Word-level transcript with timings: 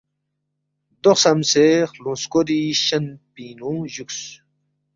“دو 1.01 1.11
خسمسے 1.17 1.65
خلوُنگ 1.91 2.19
سکوری 2.23 2.61
شین 2.83 3.05
پِنگ 3.33 3.51
نُو 3.59 3.71
جُوکس 3.93 4.19